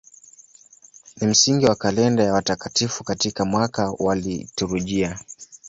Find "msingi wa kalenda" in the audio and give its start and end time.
1.27-2.23